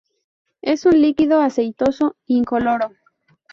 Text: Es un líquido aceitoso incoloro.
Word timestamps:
Es 0.63 0.87
un 0.87 0.99
líquido 0.99 1.41
aceitoso 1.41 2.15
incoloro. 2.25 2.89